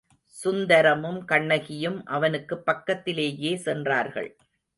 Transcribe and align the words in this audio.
சுந்தரமும் 0.43 1.25
கண்ணகியும் 1.25 2.05
அவனுக்குப் 2.05 2.65
பக்கத்திலேயே 2.65 3.55
சென்றார்கள். 3.57 4.35